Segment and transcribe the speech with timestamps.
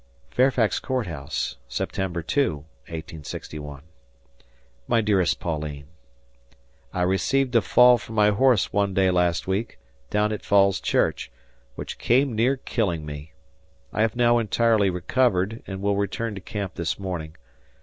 [0.31, 2.55] Fairfax Court House, September 2,
[2.89, 3.83] 1861.
[4.87, 5.85] My dearest Pauline:...
[6.91, 9.77] I received a fall from my horse one day last week,
[10.09, 11.31] down at Falls Church,
[11.75, 13.33] which came near killing me.
[13.93, 17.35] I have now entirely recovered and will return to camp this morning.